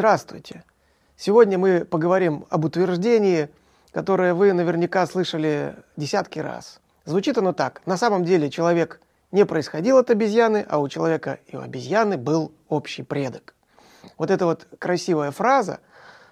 Здравствуйте! 0.00 0.64
Сегодня 1.14 1.58
мы 1.58 1.84
поговорим 1.84 2.46
об 2.48 2.64
утверждении, 2.64 3.50
которое 3.92 4.32
вы 4.32 4.54
наверняка 4.54 5.06
слышали 5.06 5.76
десятки 5.98 6.38
раз. 6.38 6.80
Звучит 7.04 7.36
оно 7.36 7.52
так. 7.52 7.82
На 7.84 7.98
самом 7.98 8.24
деле 8.24 8.48
человек 8.48 8.98
не 9.30 9.44
происходил 9.44 9.98
от 9.98 10.08
обезьяны, 10.08 10.64
а 10.66 10.78
у 10.78 10.88
человека 10.88 11.40
и 11.48 11.54
у 11.54 11.60
обезьяны 11.60 12.16
был 12.16 12.50
общий 12.70 13.02
предок. 13.02 13.54
Вот 14.16 14.30
эта 14.30 14.46
вот 14.46 14.66
красивая 14.78 15.32
фраза 15.32 15.80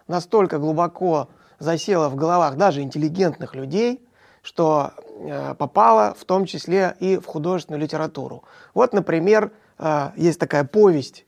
настолько 0.07 0.57
глубоко 0.57 1.29
засела 1.59 2.09
в 2.09 2.16
головах 2.16 2.57
даже 2.57 2.80
интеллигентных 2.80 3.55
людей, 3.55 4.00
что 4.41 4.93
э, 4.96 5.55
попала 5.59 6.16
в 6.19 6.24
том 6.24 6.46
числе 6.46 6.96
и 7.01 7.19
в 7.19 7.27
художественную 7.27 7.82
литературу. 7.82 8.45
Вот, 8.73 8.95
например, 8.95 9.52
э, 9.79 10.12
есть 10.16 10.41
такая 10.41 10.65
повесть 10.65 11.27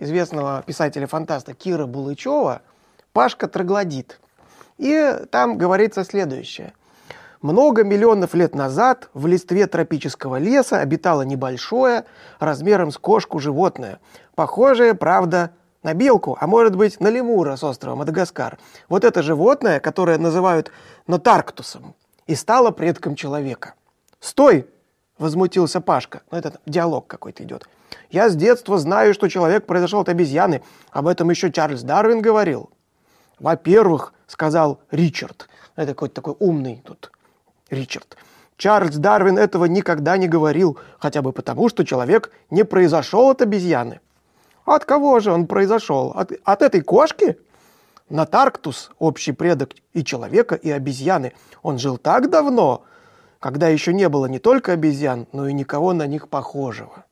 известного 0.00 0.62
писателя-фантаста 0.66 1.54
Кира 1.54 1.86
Булычева 1.86 2.62
«Пашка 3.12 3.46
троглодит». 3.46 4.18
И 4.78 5.14
там 5.30 5.58
говорится 5.58 6.04
следующее. 6.04 6.72
Много 7.42 7.84
миллионов 7.84 8.34
лет 8.34 8.54
назад 8.54 9.08
в 9.14 9.26
листве 9.26 9.66
тропического 9.66 10.36
леса 10.36 10.80
обитало 10.80 11.22
небольшое, 11.22 12.04
размером 12.38 12.90
с 12.90 12.98
кошку 12.98 13.38
животное, 13.38 14.00
похожее, 14.34 14.94
правда, 14.94 15.52
на 15.82 15.94
белку, 15.94 16.36
а 16.38 16.46
может 16.46 16.76
быть 16.76 17.00
на 17.00 17.08
лемура 17.08 17.56
с 17.56 17.64
острова 17.64 17.94
Мадагаскар. 17.94 18.58
Вот 18.88 19.04
это 19.04 19.22
животное, 19.22 19.80
которое 19.80 20.18
называют 20.18 20.70
нотарктусом, 21.06 21.94
и 22.26 22.34
стало 22.34 22.70
предком 22.70 23.14
человека. 23.14 23.74
«Стой!»– 24.18 24.66
возмутился 25.20 25.80
Пашка. 25.80 26.22
Ну, 26.30 26.38
это 26.38 26.58
диалог 26.66 27.06
какой-то 27.06 27.44
идет. 27.44 27.68
Я 28.10 28.28
с 28.28 28.34
детства 28.34 28.78
знаю, 28.78 29.14
что 29.14 29.28
человек 29.28 29.66
произошел 29.66 30.00
от 30.00 30.08
обезьяны. 30.08 30.62
Об 30.90 31.06
этом 31.06 31.30
еще 31.30 31.52
Чарльз 31.52 31.82
Дарвин 31.82 32.22
говорил. 32.22 32.70
Во-первых, 33.38 34.14
сказал 34.26 34.80
Ричард, 34.90 35.48
это 35.76 35.92
какой-то 35.92 36.14
такой 36.16 36.36
умный 36.40 36.82
тут 36.84 37.12
Ричард, 37.70 38.16
Чарльз 38.56 38.96
Дарвин 38.96 39.38
этого 39.38 39.66
никогда 39.66 40.16
не 40.16 40.28
говорил, 40.28 40.78
хотя 40.98 41.22
бы 41.22 41.32
потому, 41.32 41.68
что 41.68 41.84
человек 41.84 42.30
не 42.50 42.64
произошел 42.64 43.30
от 43.30 43.40
обезьяны. 43.40 44.00
От 44.64 44.84
кого 44.84 45.20
же 45.20 45.32
он 45.32 45.46
произошел? 45.46 46.12
От, 46.14 46.32
от 46.44 46.62
этой 46.62 46.82
кошки? 46.82 47.38
Натарктус, 48.10 48.90
общий 48.98 49.32
предок 49.32 49.70
и 49.94 50.04
человека, 50.04 50.54
и 50.54 50.70
обезьяны, 50.70 51.32
он 51.62 51.78
жил 51.78 51.96
так 51.96 52.28
давно, 52.28 52.82
когда 53.40 53.68
еще 53.68 53.92
не 53.92 54.08
было 54.08 54.26
не 54.26 54.38
только 54.38 54.72
обезьян, 54.72 55.26
но 55.32 55.48
и 55.48 55.52
никого 55.52 55.92
на 55.92 56.06
них 56.06 56.28
похожего. 56.28 57.04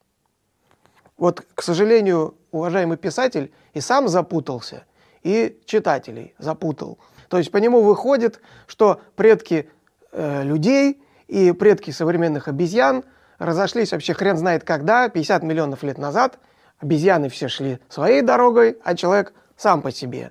Вот, 1.16 1.44
к 1.54 1.62
сожалению, 1.62 2.36
уважаемый 2.52 2.96
писатель 2.96 3.52
и 3.72 3.80
сам 3.80 4.08
запутался, 4.08 4.84
и 5.22 5.58
читателей 5.64 6.34
запутал. 6.38 6.98
То 7.28 7.38
есть 7.38 7.50
по 7.50 7.56
нему 7.56 7.82
выходит, 7.82 8.40
что 8.66 9.00
предки 9.16 9.68
э, 10.12 10.44
людей 10.44 11.02
и 11.26 11.50
предки 11.52 11.90
современных 11.90 12.46
обезьян 12.46 13.04
разошлись 13.38 13.92
вообще 13.92 14.14
хрен 14.14 14.36
знает 14.36 14.64
когда, 14.64 15.08
50 15.08 15.42
миллионов 15.42 15.82
лет 15.82 15.98
назад. 15.98 16.38
Обезьяны 16.78 17.28
все 17.28 17.48
шли 17.48 17.80
своей 17.88 18.22
дорогой, 18.22 18.78
а 18.84 18.94
человек 18.94 19.32
сам 19.56 19.82
по 19.82 19.90
себе. 19.90 20.30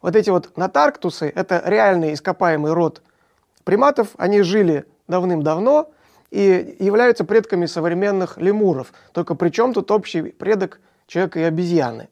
Вот 0.00 0.16
эти 0.16 0.30
вот 0.30 0.56
натарктусы– 0.56 1.30
это 1.34 1.62
реальный 1.66 2.14
ископаемый 2.14 2.72
род 2.72 3.02
приматов. 3.64 4.08
Они 4.16 4.42
жили 4.42 4.86
давным-давно, 5.12 5.90
и 6.30 6.76
являются 6.78 7.24
предками 7.24 7.66
современных 7.66 8.38
лемуров. 8.38 8.94
Только 9.12 9.34
при 9.34 9.50
чем 9.50 9.74
тут 9.74 9.90
общий 9.90 10.22
предок 10.22 10.80
человека 11.06 11.40
и 11.40 11.42
обезьяны? 11.42 12.08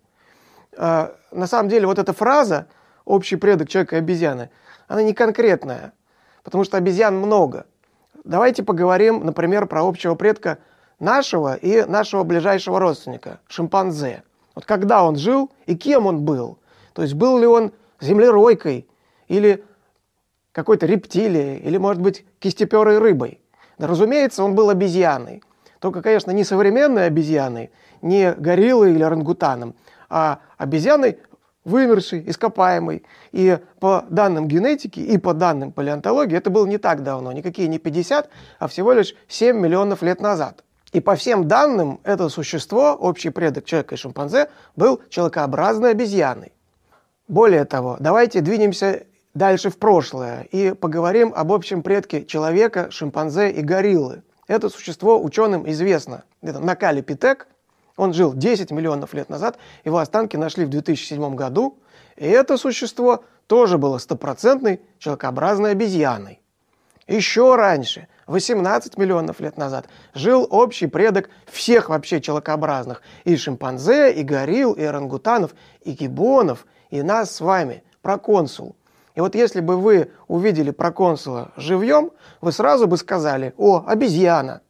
А, 0.76 1.16
на 1.32 1.46
самом 1.46 1.70
деле 1.70 1.86
вот 1.86 1.98
эта 1.98 2.12
фраза 2.12 2.66
«общий 3.06 3.36
предок 3.36 3.68
человека 3.68 3.96
и 3.96 3.98
обезьяны», 4.00 4.50
она 4.88 5.02
не 5.02 5.14
конкретная, 5.14 5.94
потому 6.44 6.64
что 6.64 6.76
обезьян 6.76 7.16
много. 7.16 7.64
Давайте 8.24 8.62
поговорим, 8.62 9.24
например, 9.24 9.66
про 9.66 9.82
общего 9.88 10.14
предка 10.14 10.58
нашего 10.98 11.54
и 11.54 11.84
нашего 11.86 12.22
ближайшего 12.22 12.78
родственника, 12.78 13.40
шимпанзе. 13.48 14.22
Вот 14.54 14.66
когда 14.66 15.02
он 15.02 15.16
жил 15.16 15.50
и 15.64 15.74
кем 15.74 16.04
он 16.04 16.20
был? 16.26 16.58
То 16.92 17.00
есть 17.00 17.14
был 17.14 17.38
ли 17.38 17.46
он 17.46 17.72
землеройкой 18.00 18.86
или 19.28 19.64
какой-то 20.60 20.86
рептилией, 20.86 21.58
или, 21.58 21.76
может 21.78 22.02
быть, 22.02 22.24
кистеперой 22.38 22.98
рыбой? 22.98 23.40
разумеется, 23.78 24.44
он 24.44 24.54
был 24.54 24.68
обезьяной. 24.70 25.42
Только, 25.78 26.02
конечно, 26.02 26.30
не 26.32 26.44
современной 26.44 27.06
обезьяной, 27.06 27.70
не 28.02 28.32
гориллой 28.32 28.92
или 28.92 29.02
орангутаном, 29.02 29.74
а 30.10 30.40
обезьяной 30.58 31.18
вымершей, 31.64 32.22
ископаемой. 32.28 33.04
И 33.32 33.58
по 33.78 34.04
данным 34.10 34.48
генетики 34.48 35.00
и 35.00 35.16
по 35.18 35.32
данным 35.32 35.72
палеонтологии 35.72 36.36
это 36.36 36.50
было 36.50 36.66
не 36.66 36.78
так 36.78 37.02
давно, 37.02 37.32
никакие 37.32 37.68
не 37.68 37.78
50, 37.78 38.28
а 38.58 38.68
всего 38.68 38.92
лишь 38.92 39.14
7 39.28 39.56
миллионов 39.58 40.02
лет 40.02 40.20
назад. 40.20 40.64
И 40.92 41.00
по 41.00 41.14
всем 41.14 41.46
данным, 41.46 42.00
это 42.02 42.28
существо, 42.28 42.94
общий 42.94 43.30
предок 43.30 43.64
человека 43.64 43.94
и 43.94 43.98
шимпанзе, 43.98 44.50
был 44.76 45.00
человекообразной 45.08 45.92
обезьяной. 45.92 46.52
Более 47.28 47.64
того, 47.64 47.96
давайте 48.00 48.40
двинемся 48.40 49.04
дальше 49.34 49.70
в 49.70 49.78
прошлое 49.78 50.42
и 50.50 50.72
поговорим 50.72 51.32
об 51.34 51.52
общем 51.52 51.82
предке 51.82 52.24
человека, 52.24 52.90
шимпанзе 52.90 53.50
и 53.50 53.62
гориллы. 53.62 54.22
Это 54.46 54.68
существо 54.68 55.22
ученым 55.22 55.68
известно. 55.70 56.24
Это 56.42 56.58
Накали. 56.58 57.04
Он 57.96 58.12
жил 58.14 58.32
10 58.34 58.70
миллионов 58.70 59.14
лет 59.14 59.28
назад. 59.28 59.58
Его 59.84 59.98
останки 59.98 60.36
нашли 60.36 60.64
в 60.64 60.70
2007 60.70 61.34
году. 61.34 61.78
И 62.16 62.26
это 62.26 62.56
существо 62.56 63.24
тоже 63.46 63.78
было 63.78 63.98
стопроцентной 63.98 64.80
человекообразной 64.98 65.72
обезьяной. 65.72 66.40
Еще 67.06 67.56
раньше, 67.56 68.08
18 68.26 68.96
миллионов 68.96 69.40
лет 69.40 69.56
назад, 69.56 69.86
жил 70.14 70.46
общий 70.48 70.86
предок 70.86 71.28
всех 71.46 71.88
вообще 71.88 72.20
человекообразных. 72.20 73.02
И 73.24 73.36
шимпанзе, 73.36 74.12
и 74.12 74.22
горилл, 74.22 74.72
и 74.72 74.82
орангутанов, 74.82 75.54
и 75.82 75.92
гибонов, 75.92 76.66
и 76.90 77.02
нас 77.02 77.34
с 77.34 77.40
вами, 77.40 77.82
проконсул. 78.02 78.76
И 79.14 79.20
вот 79.20 79.34
если 79.34 79.60
бы 79.60 79.76
вы 79.76 80.12
увидели 80.28 80.70
проконсула 80.70 81.52
живьем, 81.56 82.12
вы 82.40 82.52
сразу 82.52 82.86
бы 82.86 82.96
сказали, 82.96 83.54
о, 83.56 83.84
обезьяна. 83.86 84.62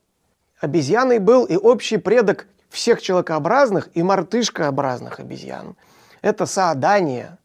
Обезьяной 0.60 1.18
был 1.18 1.44
и 1.44 1.56
общий 1.56 1.98
предок 1.98 2.46
всех 2.68 3.02
человекообразных 3.02 3.90
и 3.94 4.02
мартышкообразных 4.02 5.20
обезьян. 5.20 5.76
Это 6.22 6.46
Саадания. 6.46 7.38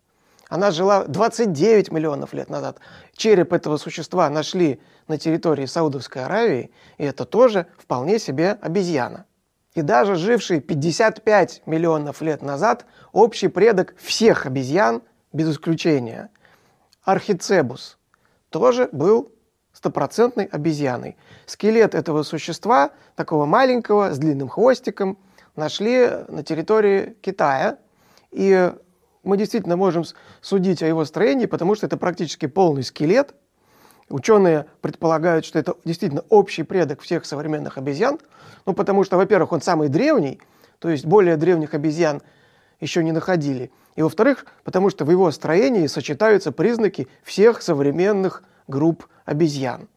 Она 0.48 0.72
жила 0.72 1.06
29 1.06 1.92
миллионов 1.92 2.34
лет 2.34 2.50
назад. 2.50 2.78
Череп 3.16 3.52
этого 3.52 3.78
существа 3.78 4.30
нашли 4.30 4.80
на 5.08 5.18
территории 5.18 5.66
Саудовской 5.66 6.24
Аравии, 6.26 6.72
и 6.98 7.04
это 7.04 7.26
тоже 7.26 7.68
вполне 7.78 8.20
себе 8.20 8.58
обезьяна. 8.62 9.26
И 9.74 9.82
даже 9.82 10.16
живший 10.16 10.62
55 10.62 11.64
миллионов 11.66 12.22
лет 12.22 12.42
назад 12.42 12.86
общий 13.12 13.48
предок 13.48 13.96
всех 13.98 14.46
обезьян, 14.46 15.02
без 15.34 15.52
исключения– 15.52 16.30
Архицебус 17.06 17.98
тоже 18.50 18.90
был 18.92 19.32
стопроцентной 19.72 20.46
обезьяной. 20.46 21.18
Скелет 21.46 21.94
этого 21.94 22.24
существа, 22.24 22.92
такого 23.16 23.46
маленького, 23.46 24.14
с 24.14 24.18
длинным 24.18 24.50
хвостиком, 24.50 25.18
нашли 25.56 26.10
на 26.28 26.44
территории 26.44 27.16
Китая. 27.22 27.78
И 28.32 28.74
мы 29.24 29.38
действительно 29.38 29.78
можем 29.78 30.04
судить 30.42 30.82
о 30.82 30.88
его 30.88 31.06
строении, 31.06 31.46
потому 31.46 31.76
что 31.76 31.86
это 31.86 31.98
практически 31.98 32.48
полный 32.48 32.84
скелет. 32.84 33.36
Ученые 34.10 34.66
предполагают, 34.82 35.46
что 35.46 35.60
это 35.60 35.76
действительно 35.84 36.24
общий 36.30 36.64
предок 36.64 37.02
всех 37.02 37.26
современных 37.26 37.78
обезьян. 37.78 38.20
Ну, 38.66 38.74
потому 38.74 39.04
что, 39.04 39.18
во-первых, 39.18 39.52
он 39.52 39.62
самый 39.62 39.90
древний, 39.90 40.42
то 40.80 40.90
есть 40.90 41.06
более 41.06 41.38
древних 41.38 41.74
обезьян 41.74 42.22
еще 42.80 43.04
не 43.04 43.12
находили. 43.12 43.72
И 43.96 44.02
во-вторых, 44.02 44.46
потому 44.64 44.90
что 44.90 45.06
в 45.06 45.12
его 45.12 45.32
строении 45.32 45.88
сочетаются 45.88 46.52
признаки 46.52 47.08
всех 47.24 47.62
современных 47.62 48.44
групп 48.68 49.08
обезьян. 49.26 49.88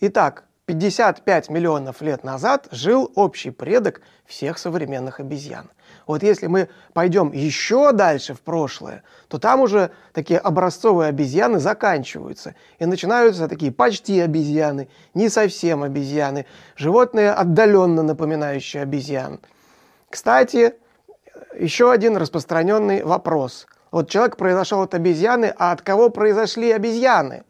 Итак, 0.00 0.44
55 0.70 1.50
миллионов 1.50 2.00
лет 2.00 2.22
назад 2.22 2.68
жил 2.70 3.10
общий 3.16 3.50
предок 3.50 4.02
всех 4.24 4.56
современных 4.56 5.18
обезьян. 5.18 5.68
Вот 6.06 6.22
если 6.22 6.46
мы 6.46 6.68
пойдем 6.92 7.32
еще 7.32 7.90
дальше 7.90 8.34
в 8.34 8.40
прошлое, 8.40 9.02
то 9.26 9.38
там 9.38 9.60
уже 9.62 9.90
такие 10.12 10.38
образцовые 10.38 11.08
обезьяны 11.08 11.58
заканчиваются. 11.58 12.54
И 12.78 12.86
начинаются 12.86 13.48
такие 13.48 13.72
почти 13.72 14.20
обезьяны, 14.20 14.88
не 15.12 15.28
совсем 15.28 15.82
обезьяны, 15.82 16.46
животные, 16.76 17.32
отдаленно 17.32 18.04
напоминающие 18.04 18.84
обезьян. 18.84 19.40
Кстати, 20.08 20.74
еще 21.58 21.90
один 21.90 22.16
распространенный 22.16 23.02
вопрос. 23.02 23.66
Вот 23.90 24.08
человек 24.08 24.36
произошел 24.36 24.82
от 24.82 24.94
обезьяны, 24.94 25.52
а 25.58 25.72
от 25.72 25.82
кого 25.82 26.10
произошли 26.10 26.70
обезьяны? 26.70 27.44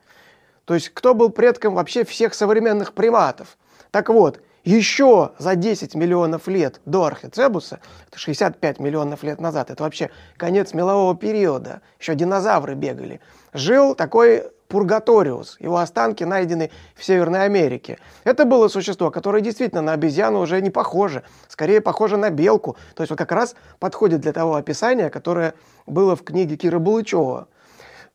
То 0.64 0.74
есть 0.74 0.90
кто 0.90 1.14
был 1.14 1.30
предком 1.30 1.74
вообще 1.74 2.04
всех 2.04 2.34
современных 2.34 2.94
приматов? 2.94 3.58
Так 3.90 4.08
вот, 4.08 4.40
еще 4.64 5.32
за 5.38 5.54
10 5.54 5.94
миллионов 5.94 6.46
лет 6.46 6.80
до 6.84 7.04
Архицебуса, 7.04 7.80
это 8.08 8.18
65 8.18 8.78
миллионов 8.78 9.22
лет 9.22 9.40
назад, 9.40 9.70
это 9.70 9.82
вообще 9.82 10.10
конец 10.36 10.74
мелового 10.74 11.16
периода, 11.16 11.80
еще 11.98 12.14
динозавры 12.14 12.74
бегали, 12.74 13.20
жил 13.52 13.94
такой 13.94 14.44
Пургаториус. 14.70 15.56
Его 15.58 15.78
останки 15.78 16.22
найдены 16.22 16.70
в 16.94 17.04
Северной 17.04 17.44
Америке. 17.44 17.98
Это 18.22 18.44
было 18.44 18.68
существо, 18.68 19.10
которое 19.10 19.42
действительно 19.42 19.82
на 19.82 19.92
обезьяну 19.92 20.40
уже 20.40 20.62
не 20.62 20.70
похоже. 20.70 21.24
Скорее 21.48 21.80
похоже 21.80 22.16
на 22.16 22.30
белку. 22.30 22.76
То 22.94 23.02
есть 23.02 23.10
он 23.10 23.18
как 23.18 23.32
раз 23.32 23.56
подходит 23.80 24.20
для 24.20 24.32
того 24.32 24.54
описания, 24.54 25.10
которое 25.10 25.54
было 25.86 26.14
в 26.14 26.22
книге 26.22 26.56
Кира 26.56 26.78
Булычева. 26.78 27.48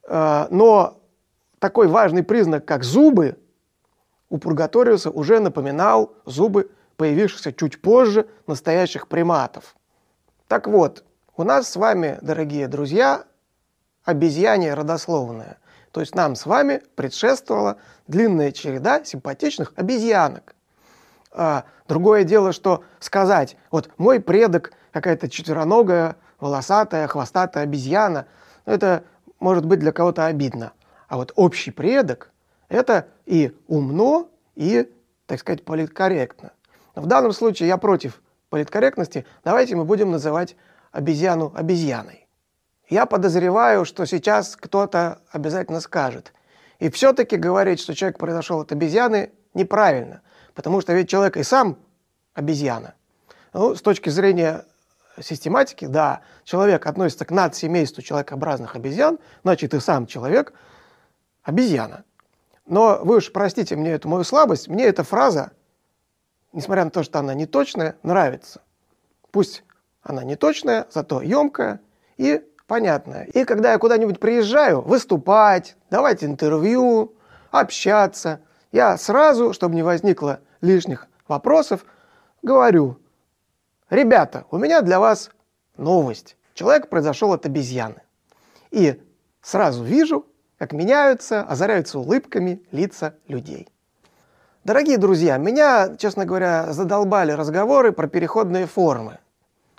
Э, 0.07 0.47
но 0.49 1.01
такой 1.59 1.87
важный 1.87 2.23
признак, 2.23 2.63
как 2.63 2.85
зубы, 2.85 3.37
у 4.29 4.37
Пургаториуса 4.37 5.11
уже 5.11 5.39
напоминал 5.39 6.13
зубы, 6.25 6.71
появившихся 6.95 7.51
чуть 7.51 7.81
позже 7.81 8.27
настоящих 8.47 9.09
приматов. 9.09 9.75
Так 10.47 10.67
вот, 10.67 11.03
у 11.35 11.43
нас 11.43 11.69
с 11.69 11.75
вами, 11.75 12.17
дорогие 12.21 12.69
друзья, 12.69 13.25
обезьяне 14.05 14.73
родословная. 14.73 15.57
То 15.95 16.01
есть 16.01 16.13
нам 16.13 16.35
с 16.35 16.45
вами 16.45 16.81
предшествовала 16.95 17.77
длинная 18.05 18.51
череда 18.51 19.05
симпатичных 19.05 19.71
обезьянок. 19.77 20.53
А, 21.31 21.63
другое 21.87 22.25
дело, 22.25 22.51
что 22.51 22.83
сказать, 22.99 23.55
вот 23.71 23.89
мой 23.97 24.19
предок 24.19 24.73
какая-то 24.91 25.29
четвероногая, 25.29 26.17
волосатая, 26.41 27.07
хвостатая 27.07 27.63
обезьяна, 27.63 28.25
это 28.65 29.05
может 29.39 29.65
быть 29.65 29.79
для 29.79 29.93
кого-то 29.93 30.25
обидно. 30.25 30.73
А 31.07 31.15
вот 31.15 31.31
общий 31.37 31.71
предок– 31.71 32.29
это 32.67 33.07
и 33.25 33.55
умно, 33.69 34.29
и, 34.55 34.91
так 35.27 35.39
сказать, 35.39 35.63
политкорректно. 35.63 36.51
Но 36.95 37.03
в 37.03 37.05
данном 37.05 37.31
случае 37.31 37.69
я 37.69 37.77
против 37.77 38.21
политкорректности. 38.49 39.25
Давайте 39.45 39.77
мы 39.77 39.85
будем 39.85 40.11
называть 40.11 40.57
обезьяну 40.91 41.53
обезьяной. 41.55 42.24
Я 42.87 43.05
подозреваю, 43.05 43.85
что 43.85 44.05
сейчас 44.05 44.55
кто-то 44.55 45.21
обязательно 45.31 45.79
скажет. 45.79 46.33
И 46.79 46.89
все-таки 46.89 47.37
говорить, 47.37 47.79
что 47.79 47.95
человек 47.95 48.17
произошел 48.17 48.61
от 48.61 48.71
обезьяны, 48.71 49.31
неправильно. 49.53 50.21
Потому 50.53 50.81
что 50.81 50.93
ведь 50.93 51.09
человек 51.09 51.37
и 51.37 51.43
сам 51.43 51.77
обезьяна. 52.33 52.93
Ну, 53.53 53.75
с 53.75 53.81
точки 53.81 54.09
зрения 54.09 54.65
систематики, 55.21 55.85
да, 55.85 56.21
человек 56.43 56.85
относится 56.85 57.25
к 57.25 57.31
надсемейству 57.31 58.01
человекообразных 58.01 58.75
обезьян, 58.75 59.17
значит 59.43 59.73
и 59.73 59.79
сам 59.79 60.05
человек 60.07 60.53
обезьяна. 61.43 62.03
Но 62.65 62.99
вы 63.01 63.17
уж 63.17 63.31
простите 63.31 63.75
мне 63.75 63.91
эту 63.91 64.09
мою 64.09 64.23
слабость, 64.23 64.67
мне 64.67 64.85
эта 64.85 65.03
фраза, 65.03 65.51
несмотря 66.51 66.83
на 66.83 66.91
то, 66.91 67.03
что 67.03 67.19
она 67.19 67.33
не 67.33 67.45
точная, 67.45 67.95
нравится. 68.03 68.61
Пусть 69.31 69.63
она 70.01 70.23
не 70.23 70.35
точная, 70.35 70.87
зато 70.91 71.21
емкая 71.21 71.79
и 72.17 72.43
понятно. 72.67 73.23
И 73.33 73.43
когда 73.43 73.71
я 73.71 73.77
куда-нибудь 73.77 74.19
приезжаю, 74.19 74.81
выступать, 74.81 75.75
давать 75.89 76.23
интервью, 76.23 77.15
общаться, 77.51 78.41
я 78.71 78.97
сразу, 78.97 79.53
чтобы 79.53 79.75
не 79.75 79.83
возникло 79.83 80.39
лишних 80.61 81.07
вопросов, 81.27 81.85
говорю, 82.41 82.97
ребята, 83.89 84.45
у 84.51 84.57
меня 84.57 84.81
для 84.81 84.99
вас 84.99 85.31
новость. 85.77 86.37
Человек 86.53 86.89
произошел 86.89 87.33
от 87.33 87.45
обезьяны. 87.45 88.01
И 88.71 89.01
сразу 89.41 89.83
вижу, 89.83 90.25
как 90.57 90.73
меняются, 90.73 91.41
озаряются 91.41 91.99
улыбками 91.99 92.61
лица 92.71 93.15
людей. 93.27 93.67
Дорогие 94.63 94.97
друзья, 94.97 95.37
меня, 95.37 95.95
честно 95.97 96.25
говоря, 96.25 96.73
задолбали 96.73 97.31
разговоры 97.31 97.91
про 97.91 98.07
переходные 98.07 98.65
формы 98.65 99.19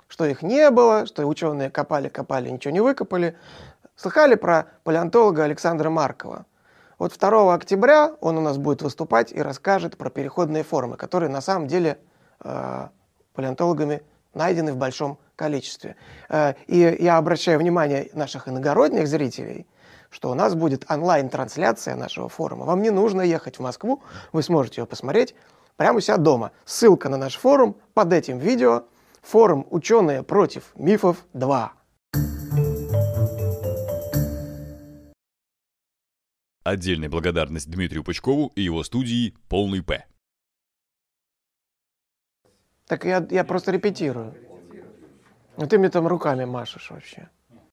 что 0.07 0.25
их 0.25 0.41
не 0.41 0.69
было, 0.71 1.05
что 1.05 1.25
ученые 1.25 1.69
копали-копали, 1.69 2.49
ничего 2.49 2.73
не 2.73 2.79
выкопали. 2.79 3.37
Слыхали 3.95 4.35
про 4.35 4.67
палеонтолога 4.83 5.43
Александра 5.43 5.89
Маркова? 5.89 6.45
Вот 6.97 7.15
2 7.17 7.53
октября 7.53 8.13
он 8.21 8.37
у 8.37 8.41
нас 8.41 8.57
будет 8.57 8.81
выступать 8.81 9.31
и 9.31 9.41
расскажет 9.41 9.97
про 9.97 10.09
переходные 10.09 10.63
формы, 10.63 10.97
которые 10.97 11.29
на 11.29 11.41
самом 11.41 11.67
деле 11.67 11.99
э, 12.43 12.87
палеонтологами 13.33 14.01
найдены 14.33 14.73
в 14.73 14.77
большом 14.77 15.19
количестве. 15.35 15.95
Э, 16.29 16.53
и 16.65 16.97
я 16.99 17.17
обращаю 17.17 17.59
внимание 17.59 18.09
наших 18.13 18.47
иногородних 18.47 19.07
зрителей, 19.07 19.67
что 20.09 20.31
у 20.31 20.33
нас 20.33 20.55
будет 20.55 20.89
онлайн-трансляция 20.89 21.95
нашего 21.95 22.29
форума. 22.29 22.65
Вам 22.65 22.81
не 22.81 22.89
нужно 22.89 23.21
ехать 23.21 23.57
в 23.57 23.61
Москву, 23.61 24.01
вы 24.31 24.41
сможете 24.41 24.81
ее 24.81 24.87
посмотреть 24.87 25.35
прямо 25.75 25.97
у 25.97 26.01
себя 26.01 26.17
дома. 26.17 26.51
Ссылка 26.65 27.09
на 27.09 27.17
наш 27.17 27.35
форум 27.35 27.75
под 27.93 28.13
этим 28.13 28.39
видео– 28.39 28.85
Форум 29.27 29.67
«Ученые 29.71 30.23
против 30.23 30.73
мифов 30.75 31.25
2». 31.33 31.69
Отдельная 36.63 37.09
благодарность 37.09 37.69
Дмитрию 37.69 38.05
Пучкову 38.05 38.53
и 38.55 38.61
его 38.61 38.83
студии 38.83 39.35
«Полный 39.49 39.83
П». 39.83 40.05
Так 42.85 43.03
я, 43.03 43.27
я 43.29 43.43
просто 43.43 43.73
репетирую. 43.73 44.33
А 45.57 45.67
ты 45.67 45.77
мне 45.77 45.89
там 45.89 46.07
руками 46.07 46.45
машешь 46.45 46.89
вообще. 46.89 47.29